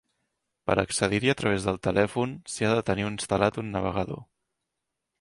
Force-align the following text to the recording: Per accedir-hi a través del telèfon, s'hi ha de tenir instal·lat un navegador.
Per 0.69 0.75
accedir-hi 0.83 1.31
a 1.33 1.35
través 1.43 1.69
del 1.69 1.79
telèfon, 1.89 2.35
s'hi 2.55 2.69
ha 2.71 2.75
de 2.81 2.87
tenir 2.91 3.09
instal·lat 3.13 3.63
un 3.67 3.73
navegador. 3.79 4.29